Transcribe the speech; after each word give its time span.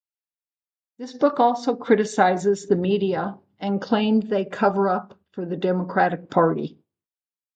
This 0.97 1.13
book 1.13 1.39
also 1.39 1.75
criticizes 1.75 2.65
the 2.65 2.75
media 2.75 3.37
and 3.59 3.79
claimed 3.79 4.23
they 4.23 4.45
coverup 4.45 5.15
for 5.31 5.45
the 5.45 5.55
Democratic 5.55 6.31
Party. 6.31 6.79